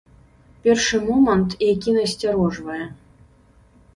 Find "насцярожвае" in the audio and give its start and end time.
1.99-2.79